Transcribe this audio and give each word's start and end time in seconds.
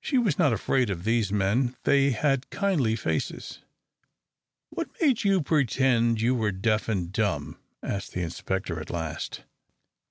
She 0.00 0.16
was 0.16 0.38
not 0.38 0.54
afraid 0.54 0.88
of 0.88 1.04
these 1.04 1.30
men, 1.30 1.76
they 1.84 2.12
had 2.12 2.48
kindly 2.48 2.96
faces. 2.96 3.60
"What 4.70 4.88
made 4.98 5.24
you 5.24 5.42
pretend 5.42 6.22
you 6.22 6.34
were 6.34 6.52
deaf 6.52 6.88
and 6.88 7.12
dumb?" 7.12 7.58
asked 7.82 8.12
the 8.12 8.22
inspector, 8.22 8.80
at 8.80 8.88
last. 8.88 9.42